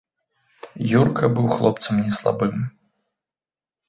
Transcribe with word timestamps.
Юрка 1.01 1.29
быў 1.35 1.45
хлопцам 1.57 1.99
не 2.05 2.13
слабым. 2.21 2.55